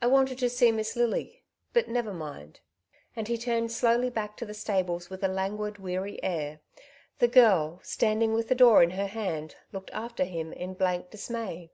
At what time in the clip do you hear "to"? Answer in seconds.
0.38-0.48, 4.38-4.46